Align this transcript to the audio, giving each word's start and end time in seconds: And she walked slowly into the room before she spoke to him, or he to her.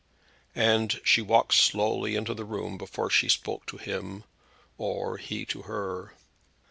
And 0.55 0.99
she 1.03 1.21
walked 1.21 1.53
slowly 1.53 2.15
into 2.15 2.33
the 2.33 2.43
room 2.43 2.75
before 2.75 3.11
she 3.11 3.29
spoke 3.29 3.67
to 3.67 3.77
him, 3.77 4.23
or 4.75 5.17
he 5.17 5.45
to 5.45 5.61
her. 5.61 6.15